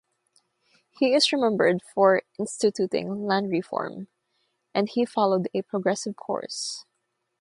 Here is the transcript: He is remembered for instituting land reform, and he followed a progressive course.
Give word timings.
He 0.97 1.13
is 1.13 1.31
remembered 1.31 1.83
for 1.93 2.23
instituting 2.39 3.27
land 3.27 3.51
reform, 3.51 4.07
and 4.73 4.89
he 4.89 5.05
followed 5.05 5.47
a 5.53 5.61
progressive 5.61 6.15
course. 6.15 6.85